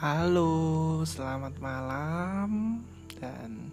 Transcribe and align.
Halo, 0.00 1.04
selamat 1.04 1.60
malam 1.60 2.80
dan 3.20 3.68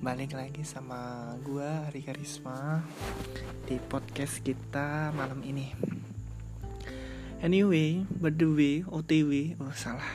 balik 0.00 0.32
lagi 0.32 0.64
sama 0.64 1.36
gua 1.44 1.84
Ari 1.92 2.00
Karisma 2.00 2.80
di 3.68 3.76
podcast 3.76 4.40
kita 4.40 5.12
malam 5.12 5.44
ini. 5.44 5.68
Anyway, 7.44 8.08
by 8.08 8.32
the 8.32 8.48
way, 8.48 8.74
OTW, 8.88 9.60
oh 9.60 9.68
salah. 9.76 10.08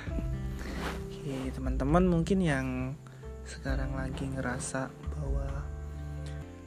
Oke, 1.13 1.53
teman-teman 1.53 2.09
mungkin 2.09 2.41
yang 2.41 2.97
sekarang 3.45 3.93
lagi 3.93 4.25
ngerasa 4.25 4.89
bahwa 5.13 5.61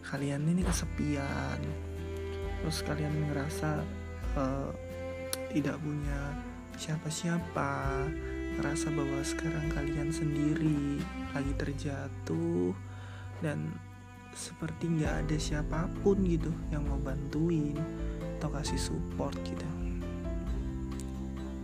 kalian 0.06 0.54
ini 0.54 0.62
kesepian, 0.62 1.58
terus 2.62 2.86
kalian 2.86 3.26
ngerasa 3.26 3.82
uh, 4.38 4.70
tidak 5.50 5.74
punya 5.82 6.30
siapa-siapa 6.78 8.06
ngerasa 8.58 8.90
bahwa 8.90 9.22
sekarang 9.22 9.70
kalian 9.70 10.10
sendiri 10.10 10.98
lagi 11.30 11.54
terjatuh 11.54 12.74
dan 13.38 13.70
seperti 14.34 14.90
nggak 14.98 15.14
ada 15.22 15.36
siapa 15.38 15.86
pun 16.02 16.26
gitu 16.26 16.50
yang 16.74 16.82
mau 16.90 16.98
bantuin 16.98 17.78
atau 18.38 18.50
kasih 18.50 18.78
support 18.78 19.38
gitu. 19.46 19.62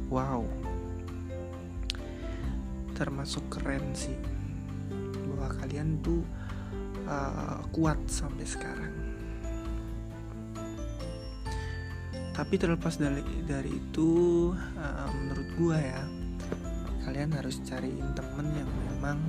Wow. 0.06 0.46
Termasuk 2.94 3.42
keren 3.50 3.90
sih 3.98 4.14
bahwa 5.34 5.50
kalian 5.58 5.98
tuh 5.98 6.22
uh, 7.10 7.58
kuat 7.74 7.98
sampai 8.06 8.46
sekarang. 8.46 8.94
Tapi 12.34 12.54
terlepas 12.54 12.94
dari 13.02 13.22
dari 13.42 13.82
itu 13.82 14.50
uh, 14.54 15.10
menurut 15.10 15.48
gua 15.58 15.78
ya 15.78 16.02
kalian 17.04 17.36
harus 17.36 17.60
cariin 17.60 18.16
temen 18.16 18.48
yang 18.56 18.70
memang 18.96 19.20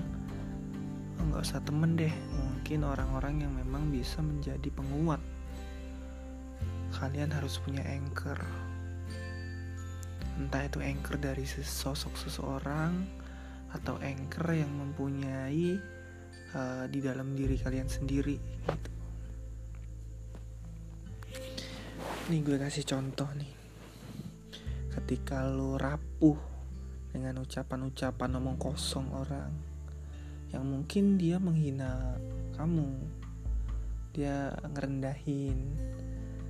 oh, 1.20 1.24
nggak 1.28 1.44
usah 1.44 1.60
temen 1.60 2.00
deh 2.00 2.16
mungkin 2.32 2.88
orang-orang 2.88 3.44
yang 3.44 3.54
memang 3.54 3.92
bisa 3.92 4.24
menjadi 4.24 4.72
penguat. 4.72 5.20
Kalian 6.96 7.36
harus 7.36 7.60
punya 7.60 7.84
anchor. 7.84 8.40
Entah 10.40 10.64
itu 10.64 10.80
anchor 10.80 11.20
dari 11.20 11.44
sosok 11.46 12.16
seseorang 12.16 13.06
atau 13.76 14.00
anchor 14.00 14.56
yang 14.56 14.72
mempunyai 14.72 15.76
uh, 16.56 16.88
di 16.88 17.00
dalam 17.04 17.36
diri 17.36 17.60
kalian 17.60 17.92
sendiri 17.92 18.40
gitu. 18.40 18.90
nih 22.26 22.42
gue 22.42 22.58
kasih 22.58 22.88
contoh 22.88 23.30
nih. 23.36 23.54
Ketika 24.96 25.44
lo 25.46 25.76
rapuh 25.76 26.55
dengan 27.16 27.40
ucapan-ucapan 27.40 28.44
omong 28.44 28.60
kosong 28.60 29.08
orang 29.16 29.56
yang 30.52 30.68
mungkin 30.68 31.16
dia 31.16 31.40
menghina 31.40 32.20
kamu, 32.60 32.92
dia 34.12 34.52
ngerendahin, 34.76 35.56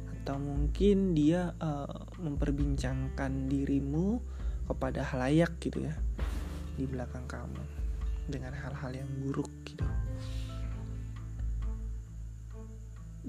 atau 0.10 0.42
mungkin 0.42 1.14
dia 1.14 1.54
uh, 1.62 2.10
memperbincangkan 2.18 3.46
dirimu 3.46 4.18
kepada 4.66 5.06
halayak 5.06 5.54
gitu 5.62 5.86
ya 5.86 5.94
di 6.74 6.90
belakang 6.90 7.30
kamu 7.30 7.62
dengan 8.26 8.58
hal-hal 8.58 8.90
yang 9.06 9.10
buruk 9.22 9.54
gitu. 9.70 9.86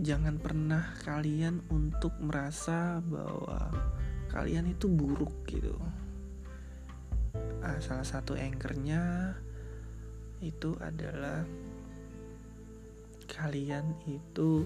Jangan 0.01 0.41
pernah 0.41 0.97
kalian 1.05 1.69
untuk 1.69 2.17
merasa 2.17 3.05
bahwa 3.05 3.69
kalian 4.33 4.73
itu 4.73 4.89
buruk 4.89 5.45
gitu 5.49 5.77
uh, 7.67 7.79
salah 7.83 8.07
satu 8.07 8.39
anchornya 8.39 9.35
itu 10.45 10.77
adalah 10.79 11.43
kalian 13.27 13.97
itu 14.07 14.65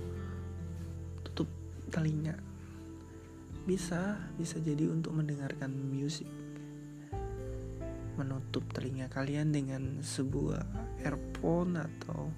tutup 1.24 1.48
telinga. 1.88 2.36
Bisa 3.64 4.18
bisa 4.36 4.58
jadi 4.60 4.90
untuk 4.90 5.14
mendengarkan 5.16 5.70
musik 5.70 6.28
menutup 8.18 8.60
telinga 8.76 9.08
kalian 9.08 9.48
dengan 9.48 10.04
sebuah 10.04 10.60
earphone 11.06 11.80
atau 11.80 12.28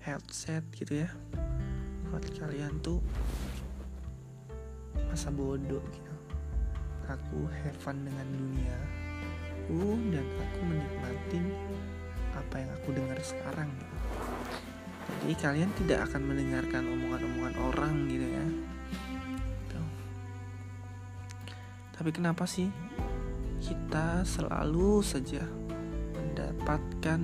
headset 0.00 0.64
gitu 0.72 1.04
ya. 1.04 1.10
Buat 2.08 2.24
kalian 2.40 2.80
tuh 2.80 3.04
masa 5.10 5.28
bodoh 5.28 5.82
gitu. 5.92 6.14
Aku 7.10 7.50
have 7.50 7.76
fun 7.82 8.06
dengan 8.06 8.26
dunia 8.30 9.09
aku 9.60 9.92
dan 10.08 10.24
aku 10.24 10.58
menikmati 10.64 11.40
apa 12.32 12.54
yang 12.64 12.70
aku 12.80 12.88
dengar 12.96 13.18
sekarang 13.20 13.68
gitu. 13.76 13.96
Jadi 15.20 15.34
kalian 15.36 15.70
tidak 15.76 16.08
akan 16.08 16.22
mendengarkan 16.24 16.82
omongan-omongan 16.88 17.54
orang 17.60 17.94
gitu 18.08 18.24
ya. 18.24 18.46
Tuh. 19.68 19.90
Tapi 21.92 22.10
kenapa 22.10 22.48
sih 22.48 22.72
kita 23.60 24.24
selalu 24.24 25.04
saja 25.04 25.44
mendapatkan 26.16 27.20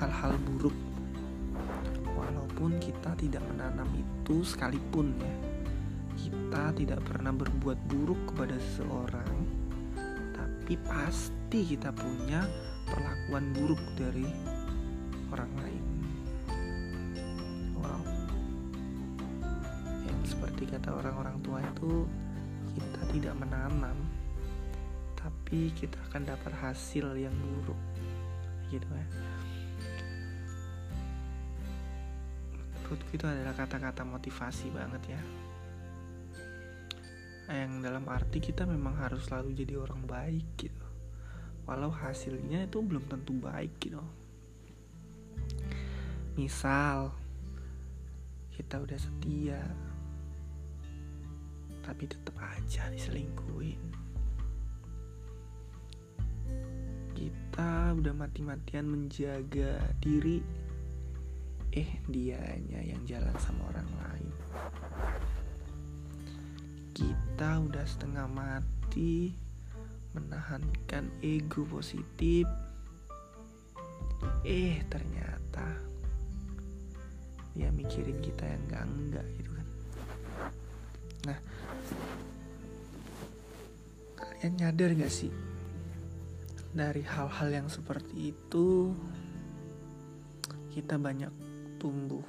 hal-hal 0.00 0.32
buruk 0.48 0.74
walaupun 2.16 2.80
kita 2.80 3.12
tidak 3.20 3.44
menanam 3.52 3.86
itu 3.94 4.40
sekalipun 4.42 5.12
ya. 5.20 5.34
Kita 6.14 6.72
tidak 6.72 7.04
pernah 7.04 7.34
berbuat 7.34 7.78
buruk 7.90 8.32
kepada 8.32 8.56
seseorang, 8.56 9.53
tapi 10.64 10.80
pasti 10.80 11.76
kita 11.76 11.92
punya 11.92 12.40
perlakuan 12.88 13.52
buruk 13.52 13.84
dari 14.00 14.24
orang 15.28 15.52
lain. 15.60 15.84
Wow. 17.76 18.00
Yang 20.08 20.32
seperti 20.32 20.64
kata 20.72 20.88
orang-orang 20.88 21.36
tua 21.44 21.60
itu 21.60 22.08
kita 22.80 23.00
tidak 23.12 23.34
menanam 23.44 23.92
tapi 25.20 25.68
kita 25.76 26.00
akan 26.08 26.32
dapat 26.32 26.56
hasil 26.56 27.12
yang 27.12 27.36
buruk. 27.36 27.80
Gitu 28.72 28.88
ya. 28.88 29.06
Menurutku 32.80 33.12
itu 33.12 33.26
adalah 33.28 33.52
kata-kata 33.52 34.00
motivasi 34.00 34.72
banget 34.72 35.12
ya 35.12 35.20
yang 37.48 37.84
dalam 37.84 38.08
arti 38.08 38.40
kita 38.40 38.64
memang 38.64 38.96
harus 38.96 39.28
selalu 39.28 39.52
jadi 39.52 39.76
orang 39.76 40.02
baik 40.08 40.46
gitu. 40.56 40.86
Walau 41.68 41.92
hasilnya 41.92 42.64
itu 42.68 42.80
belum 42.80 43.04
tentu 43.04 43.36
baik 43.36 43.72
gitu. 43.80 44.00
Misal 46.36 47.12
kita 48.54 48.80
udah 48.80 48.98
setia 48.98 49.62
tapi 51.84 52.08
tetap 52.08 52.32
aja 52.40 52.88
diselingkuhin. 52.88 53.82
Kita 57.12 57.92
udah 57.92 58.14
mati-matian 58.16 58.88
menjaga 58.88 59.78
diri 60.00 60.40
eh 61.74 61.90
dianya 62.06 62.80
yang 62.80 63.02
jalan 63.02 63.34
sama 63.42 63.66
orang 63.74 63.90
lain 63.98 64.30
kita 67.34 67.66
udah 67.66 67.82
setengah 67.82 68.30
mati 68.30 69.34
menahankan 70.14 71.10
ego 71.18 71.66
positif. 71.66 72.46
Eh 74.46 74.78
ternyata 74.86 75.66
dia 77.58 77.74
mikirin 77.74 78.22
kita 78.22 78.46
yang 78.46 78.62
enggak 78.70 78.86
enggak 78.86 79.26
gitu 79.34 79.50
kan. 79.50 79.66
Nah 81.26 81.38
kalian 84.14 84.52
nyadar 84.54 84.94
gak 84.94 85.10
sih 85.10 85.34
dari 86.70 87.02
hal-hal 87.02 87.50
yang 87.50 87.66
seperti 87.66 88.30
itu 88.30 88.94
kita 90.70 91.02
banyak 91.02 91.34
tumbuh. 91.82 92.22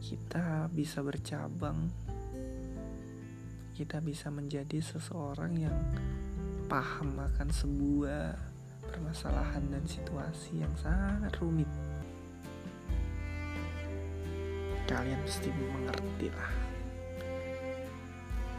Kita 0.00 0.72
bisa 0.72 1.04
bercabang 1.04 2.01
kita 3.72 4.04
bisa 4.04 4.28
menjadi 4.28 4.84
seseorang 4.84 5.56
yang 5.56 5.76
paham 6.68 7.16
akan 7.16 7.48
sebuah 7.48 8.36
permasalahan 8.92 9.64
dan 9.72 9.84
situasi 9.88 10.60
yang 10.60 10.72
sangat 10.76 11.32
rumit. 11.40 11.68
Kalian 14.84 15.20
pasti 15.24 15.48
mengerti 15.48 16.28
lah 16.28 16.52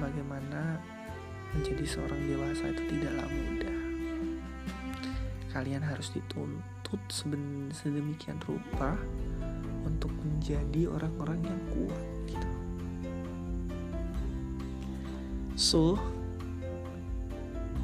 bagaimana 0.01 0.81
menjadi 1.53 1.85
seorang 1.85 2.21
dewasa 2.25 2.73
itu 2.73 2.83
tidaklah 2.89 3.29
mudah. 3.29 3.79
Kalian 5.53 5.85
harus 5.85 6.09
dituntut 6.09 7.01
sedemikian 7.69 8.41
rupa 8.49 8.97
untuk 9.85 10.09
menjadi 10.17 10.89
orang-orang 10.89 11.45
yang 11.45 11.61
kuat 11.69 12.12
So, 15.53 16.01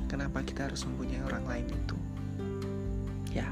kenapa 0.09 0.41
kita 0.41 0.65
harus 0.65 0.89
mempunyai 0.89 1.21
orang 1.21 1.45
lain 1.45 1.67
itu? 1.69 1.97
Ya, 3.29 3.45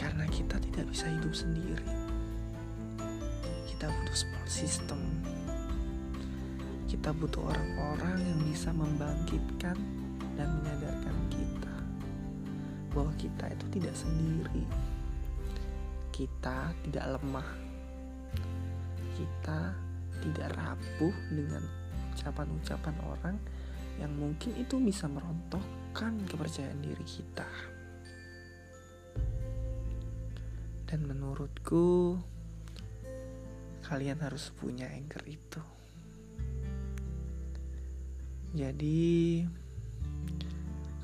karena 0.00 0.24
kita 0.32 0.56
tidak 0.72 0.88
bisa 0.88 1.04
hidup 1.12 1.36
sendiri. 1.36 1.84
Kita 3.68 3.92
butuh 3.92 4.16
support 4.16 4.48
system. 4.48 4.96
Kita 6.88 7.12
butuh 7.12 7.52
orang-orang 7.52 8.16
yang 8.24 8.40
bisa 8.48 8.72
membangkitkan 8.72 9.76
dan 10.40 10.48
menyadarkan 10.64 11.16
kita 11.28 11.76
bahwa 12.96 13.12
kita 13.20 13.44
itu 13.52 13.66
tidak 13.76 13.92
sendiri. 13.92 14.64
Kita 16.16 16.72
tidak 16.88 17.20
lemah. 17.20 17.48
Kita 19.12 19.76
tidak 20.24 20.48
rapuh 20.56 21.12
dengan 21.28 21.83
ucapan-ucapan 22.24 22.96
orang 23.04 23.36
yang 24.00 24.08
mungkin 24.16 24.56
itu 24.56 24.80
bisa 24.80 25.04
merontokkan 25.12 26.24
kepercayaan 26.24 26.80
diri 26.80 27.04
kita. 27.04 27.44
Dan 30.88 31.04
menurutku, 31.04 32.16
kalian 33.84 34.24
harus 34.24 34.48
punya 34.56 34.88
anchor 34.88 35.20
itu. 35.28 35.60
Jadi, 38.56 39.44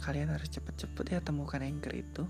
kalian 0.01 0.33
harus 0.33 0.49
cepet-cepet 0.49 1.05
ya 1.13 1.21
temukan 1.21 1.61
anchor 1.61 1.93
itu. 1.93 2.25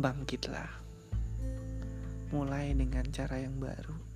Bangkitlah. 0.00 0.72
Mulai 2.32 2.72
dengan 2.72 3.04
cara 3.12 3.36
yang 3.36 3.60
baru 3.60 4.15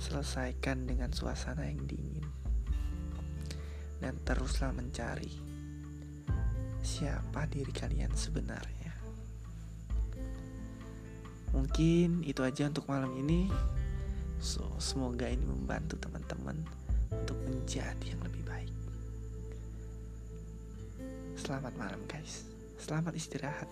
selesaikan 0.00 0.88
dengan 0.88 1.12
suasana 1.12 1.68
yang 1.68 1.84
dingin, 1.84 2.24
dan 4.00 4.16
teruslah 4.24 4.72
mencari 4.72 5.28
siapa 6.80 7.44
diri 7.44 7.68
kalian 7.68 8.16
sebenarnya. 8.16 8.96
Mungkin 11.52 12.24
itu 12.24 12.40
aja 12.40 12.70
untuk 12.70 12.88
malam 12.88 13.12
ini. 13.20 13.50
So, 14.40 14.64
semoga 14.80 15.28
ini 15.28 15.44
membantu 15.44 16.00
teman-teman 16.00 16.56
untuk 17.12 17.36
menjadi 17.44 18.16
yang 18.16 18.22
lebih 18.24 18.40
baik. 18.48 18.74
Selamat 21.36 21.76
malam, 21.76 22.00
guys. 22.08 22.48
Selamat 22.80 23.12
istirahat. 23.12 23.68